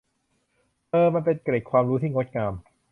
[0.91, 2.53] เออ มันเป็นเกร็ดความรู้ที่งดงาม